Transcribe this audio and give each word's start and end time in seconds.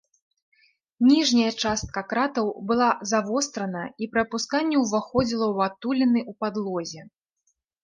Ніжняя 1.09 1.51
частка 1.63 2.03
кратаў 2.13 2.47
была 2.71 2.87
завострана 3.11 3.83
і 4.01 4.09
пры 4.15 4.19
апусканні 4.27 4.83
ўваходзіла 4.87 5.45
ў 5.55 5.69
адтуліны 5.69 6.19
ў 6.29 6.41
падлозе. 6.43 7.01